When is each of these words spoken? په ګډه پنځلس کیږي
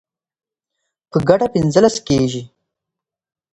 په 1.09 1.17
ګډه 1.27 1.47
پنځلس 1.55 1.95
کیږي 2.07 2.43